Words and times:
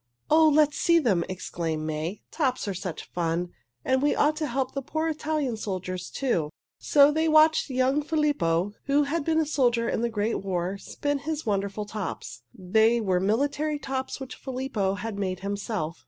"Oh, 0.31 0.47
let's 0.49 0.77
see 0.79 0.97
them!" 0.97 1.23
exclaimed 1.29 1.85
May. 1.85 2.21
"Tops 2.31 2.67
are 2.67 2.73
such 2.73 3.07
fun, 3.11 3.49
and 3.85 4.01
we 4.01 4.15
ought 4.15 4.35
to 4.37 4.47
help 4.47 4.73
the 4.73 4.81
poor 4.81 5.07
Italian 5.07 5.57
soldiers, 5.57 6.09
too." 6.09 6.49
So 6.79 7.11
they 7.11 7.27
watched 7.27 7.69
young 7.69 8.01
Filippo, 8.01 8.73
who 8.85 9.03
had 9.03 9.23
been 9.23 9.37
a 9.39 9.45
soldier 9.45 9.87
in 9.87 10.01
the 10.01 10.09
great 10.09 10.41
war, 10.43 10.79
spin 10.79 11.19
his 11.19 11.45
wonderful 11.45 11.85
tops. 11.85 12.41
They 12.51 12.99
were 12.99 13.19
military 13.19 13.77
tops 13.77 14.19
which 14.19 14.33
Filippo 14.33 14.95
had 14.95 15.19
made 15.19 15.41
himself. 15.41 15.99